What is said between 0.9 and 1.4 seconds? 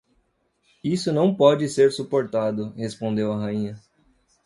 não